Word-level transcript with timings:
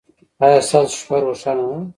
ایا 0.43 0.59
ستاسو 0.67 0.95
شپه 1.01 1.15
روښانه 1.23 1.63
نه 1.69 1.75
ده؟ 1.79 1.87